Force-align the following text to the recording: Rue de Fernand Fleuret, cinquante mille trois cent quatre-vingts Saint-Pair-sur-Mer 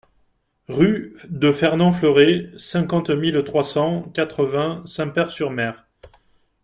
Rue 0.67 1.15
de 1.29 1.51
Fernand 1.51 1.91
Fleuret, 1.91 2.49
cinquante 2.57 3.11
mille 3.11 3.43
trois 3.43 3.61
cent 3.63 4.01
quatre-vingts 4.15 4.81
Saint-Pair-sur-Mer 4.87 5.85